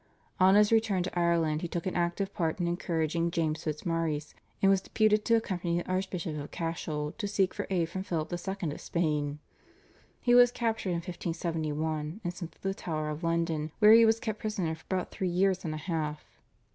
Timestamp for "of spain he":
8.71-10.33